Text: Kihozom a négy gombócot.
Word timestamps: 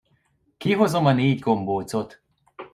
Kihozom 0.57 1.05
a 1.05 1.11
négy 1.13 1.39
gombócot. 1.39 2.21